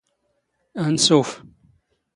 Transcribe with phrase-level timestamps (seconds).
[0.85, 1.29] ⴰⵏⵙⵓⴼ.